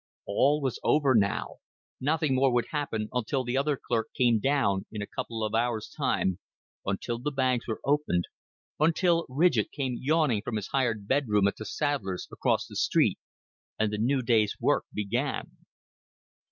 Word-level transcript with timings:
All 0.25 0.61
was 0.61 0.79
over 0.83 1.13
now. 1.13 1.57
Nothing 1.99 2.33
more 2.33 2.51
would 2.51 2.65
happen 2.71 3.07
until 3.13 3.43
the 3.43 3.55
other 3.55 3.77
clerk 3.77 4.07
came 4.17 4.39
down 4.39 4.87
in 4.91 4.99
a 4.99 5.05
couple 5.05 5.43
of 5.43 5.53
hours' 5.53 5.93
time, 5.95 6.39
until 6.83 7.19
the 7.19 7.29
bags 7.29 7.67
were 7.67 7.79
opened, 7.85 8.23
until 8.79 9.27
Ridgett 9.29 9.71
came 9.71 9.95
yawning 10.01 10.41
from 10.41 10.55
his 10.55 10.69
hired 10.69 11.07
bedroom 11.07 11.47
at 11.47 11.55
the 11.57 11.65
saddler's 11.65 12.27
across 12.31 12.65
the 12.65 12.75
street, 12.75 13.19
and 13.77 13.93
the 13.93 13.99
new 13.99 14.23
day's 14.23 14.55
work 14.59 14.85
began. 14.91 15.51